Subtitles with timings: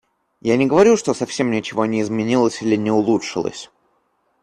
[0.41, 3.69] Я не говорю, что совсем ничего не изменилось или не улучшилось.